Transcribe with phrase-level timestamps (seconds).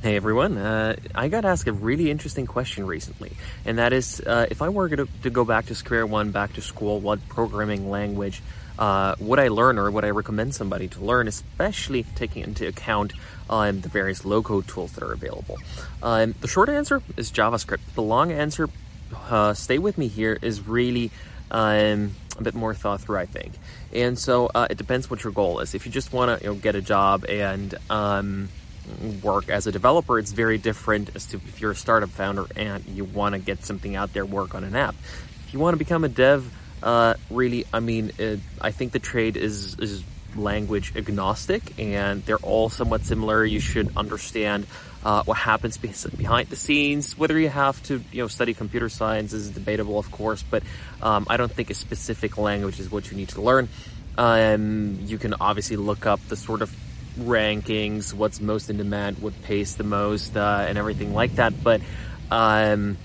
[0.00, 3.32] Hey everyone, uh, I got asked a really interesting question recently,
[3.64, 6.52] and that is uh, if I were to, to, go back to square one, back
[6.52, 8.40] to school, what programming language
[8.78, 13.12] uh, would I learn or would I recommend somebody to learn, especially taking into account
[13.50, 15.58] um, the various low code tools that are available?
[16.00, 17.80] Um, the short answer is JavaScript.
[17.96, 18.70] The long answer,
[19.28, 21.10] uh, stay with me here, is really
[21.50, 23.54] um, a bit more thought through, I think.
[23.92, 25.74] And so uh, it depends what your goal is.
[25.74, 28.48] If you just want to you know, get a job and um,
[29.22, 32.84] work as a developer, it's very different as to if you're a startup founder and
[32.86, 34.94] you want to get something out there, work on an app.
[35.46, 36.52] If you want to become a dev,
[36.82, 40.04] uh, really, I mean, it, I think the trade is is
[40.36, 43.44] language agnostic, and they're all somewhat similar.
[43.44, 44.66] You should understand
[45.04, 47.16] uh, what happens behind the scenes.
[47.16, 50.62] Whether you have to, you know, study computer science is debatable, of course, but
[51.02, 53.68] um, I don't think a specific language is what you need to learn.
[54.16, 56.74] Um, you can obviously look up the sort of
[57.18, 61.52] rankings, what's most in demand, what pays the most, uh, and everything like that.
[61.62, 61.80] But
[62.30, 62.96] um,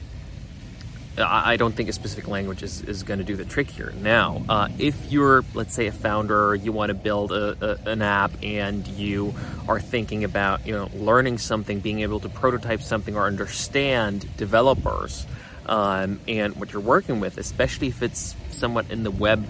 [1.18, 3.94] I don't think a specific language is, is going to do the trick here.
[4.02, 8.02] Now, uh, if you're, let's say, a founder, you want to build a, a, an
[8.02, 9.36] app, and you
[9.68, 15.28] are thinking about, you know, learning something, being able to prototype something or understand developers
[15.68, 19.46] um, and what you're working with, especially if it's somewhat in the web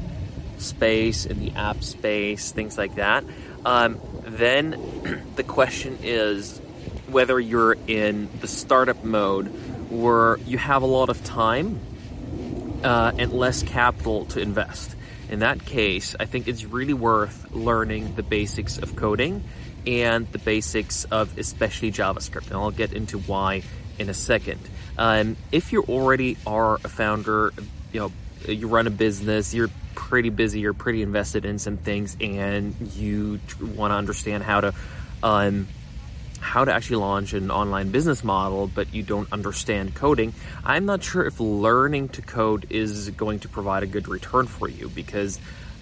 [0.57, 3.23] space, in the app space, things like that.
[3.65, 6.59] Um, then the question is
[7.07, 9.47] whether you're in the startup mode
[9.89, 11.79] where you have a lot of time
[12.83, 14.95] uh, and less capital to invest.
[15.29, 19.43] In that case, I think it's really worth learning the basics of coding
[19.85, 22.47] and the basics of especially JavaScript.
[22.47, 23.63] And I'll get into why
[23.99, 24.59] in a second.
[24.97, 27.53] Um, if you already are a founder,
[27.91, 28.11] you know,
[28.47, 33.39] you run a business, you're pretty busy, you're pretty invested in some things, and you
[33.61, 34.73] want to understand how to
[35.21, 35.67] um,
[36.39, 40.33] how to actually launch an online business model, but you don't understand coding,
[40.65, 44.67] I'm not sure if learning to code is going to provide a good return for
[44.67, 45.39] you because.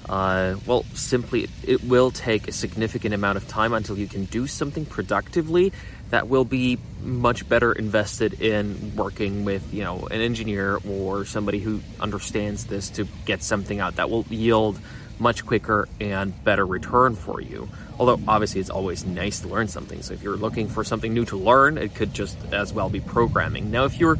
[0.09, 4.47] Uh, well, simply, it will take a significant amount of time until you can do
[4.47, 5.71] something productively
[6.09, 11.59] that will be much better invested in working with, you know, an engineer or somebody
[11.59, 14.79] who understands this to get something out that will yield
[15.19, 17.69] much quicker and better return for you.
[17.97, 20.01] Although obviously it's always nice to learn something.
[20.01, 22.99] So if you're looking for something new to learn, it could just as well be
[22.99, 23.71] programming.
[23.71, 24.17] Now, if you're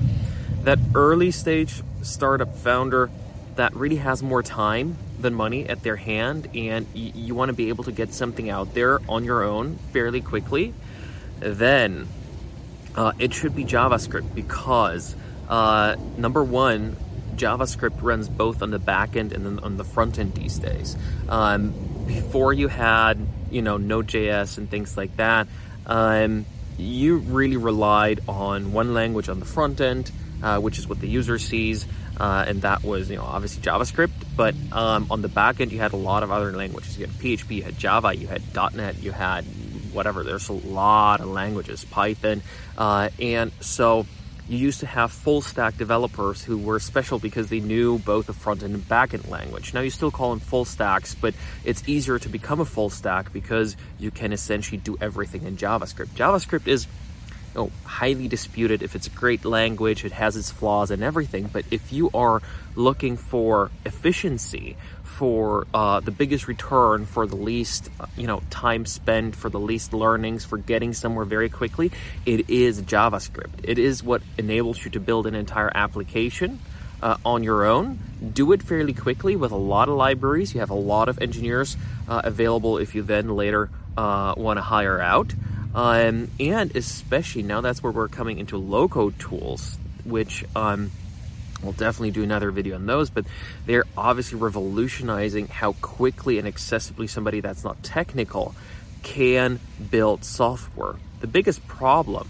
[0.64, 3.10] that early stage startup founder
[3.56, 7.54] that really has more time than money at their hand and y- you want to
[7.54, 10.74] be able to get something out there on your own fairly quickly,
[11.40, 12.08] then
[12.96, 15.16] uh, it should be JavaScript because
[15.48, 16.96] uh, number one,
[17.36, 20.96] JavaScript runs both on the back end and on the front end these days.
[21.30, 21.74] Um,
[22.08, 23.18] before you had,
[23.50, 25.48] you know, Node.js and things like that,
[25.86, 26.46] um,
[26.78, 30.12] you really relied on one language on the front end,
[30.44, 31.86] uh, which is what the user sees,
[32.22, 34.12] uh, and that was, you know, obviously JavaScript.
[34.38, 36.96] But um, on the back end, you had a lot of other languages.
[37.00, 38.44] You had PHP, you had Java, you had
[38.76, 39.44] .NET, you had
[39.92, 40.24] whatever.
[40.24, 42.44] There's a lot of languages, Python,
[42.78, 44.06] uh, and so
[44.48, 48.34] you used to have full stack developers who were special because they knew both the
[48.34, 49.74] front end and back end language.
[49.74, 51.34] Now you still call them full stacks, but
[51.64, 56.10] it's easier to become a full stack because you can essentially do everything in JavaScript.
[56.10, 56.86] JavaScript is
[57.54, 61.66] you know, highly disputed if it's great language, it has its flaws and everything, but
[61.72, 62.42] if you are
[62.76, 64.78] looking for efficiency,
[65.22, 69.60] for uh, the biggest return for the least uh, you know time spent for the
[69.60, 71.92] least learnings for getting somewhere very quickly
[72.26, 73.52] it is javascript.
[73.62, 76.60] It is what enables you to build an entire application
[77.04, 78.00] uh, on your own.
[78.34, 80.54] Do it fairly quickly with a lot of libraries.
[80.54, 84.62] You have a lot of engineers uh, available if you then later uh, want to
[84.62, 85.34] hire out
[85.74, 90.92] um, and especially now that's where we're coming into low code tools which um,
[91.64, 93.26] We'll definitely do another video on those, but
[93.66, 98.56] they're obviously revolutionizing how quickly and accessibly somebody that's not technical
[99.04, 99.60] can
[99.90, 100.96] build software.
[101.20, 102.30] The biggest problem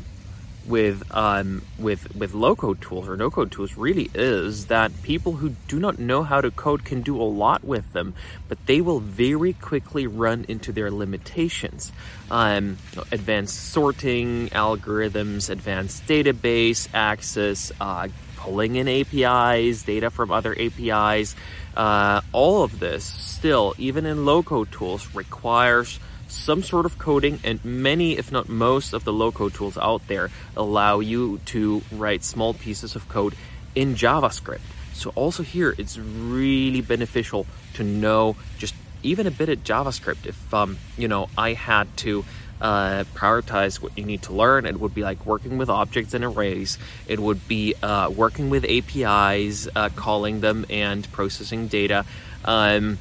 [0.68, 5.34] with um, with with low code tools or no code tools really is that people
[5.34, 8.14] who do not know how to code can do a lot with them,
[8.48, 11.92] but they will very quickly run into their limitations.
[12.30, 12.78] Um,
[13.12, 21.36] advanced sorting algorithms, advanced database access, uh, pulling in APIs, data from other APIs.
[21.76, 26.00] Uh, all of this still, even in low code tools, requires
[26.32, 30.08] some sort of coding, and many, if not most, of the low code tools out
[30.08, 33.36] there allow you to write small pieces of code
[33.76, 34.62] in JavaScript.
[34.94, 37.46] So, also here, it's really beneficial
[37.76, 40.26] to know just even a bit of JavaScript.
[40.26, 42.26] If um, you know, I had to
[42.62, 44.66] uh, prioritize what you need to learn.
[44.66, 46.78] It would be like working with objects and arrays.
[47.08, 52.06] It would be uh, working with APIs, uh, calling them, and processing data.
[52.46, 53.00] Um,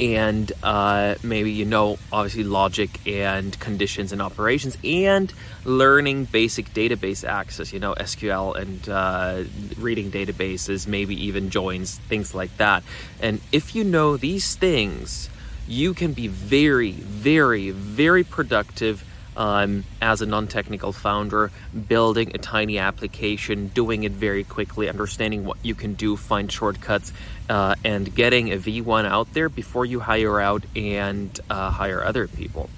[0.00, 5.32] and uh, maybe you know obviously logic and conditions and operations and
[5.64, 9.42] learning basic database access you know sql and uh,
[9.78, 12.82] reading databases maybe even joins things like that.
[13.20, 15.30] And if you know these things
[15.66, 19.04] you can be very very very productive
[19.38, 21.50] um, as a non-technical founder
[21.86, 27.12] building a tiny application doing it very quickly understanding what you can do find shortcuts
[27.48, 32.26] uh, and getting a v1 out there before you hire out and uh, hire other
[32.26, 32.68] people.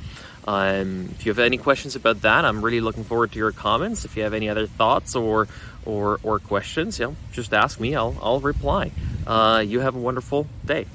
[0.47, 4.05] Um, if you have any questions about that i'm really looking forward to your comments.
[4.05, 5.49] If you have any other thoughts or
[5.87, 7.95] or, or questions you know just ask me.
[7.95, 8.93] I'll, I'll reply.
[9.27, 10.87] Uh, you have a wonderful day